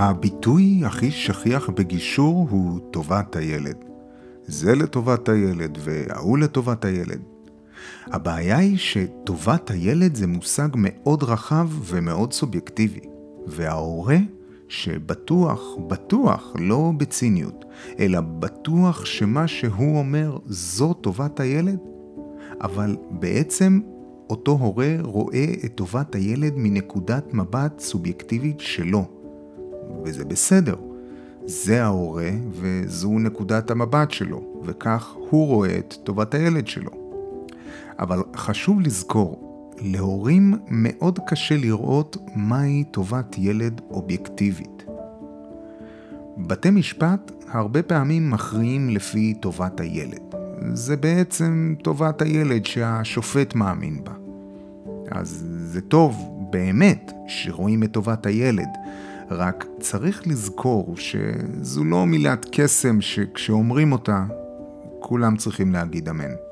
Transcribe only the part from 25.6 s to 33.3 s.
את טובת הילד מנקודת מבט סובייקטיבית שלו, וזה בסדר. זה ההורה וזו